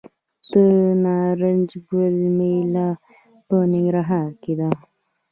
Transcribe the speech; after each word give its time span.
د 0.51 0.53
نارنج 1.03 1.69
ګل 1.89 2.15
میله 2.37 2.87
په 3.47 3.55
ننګرهار 3.71 4.29
کې 4.41 4.53
ده. 4.59 4.69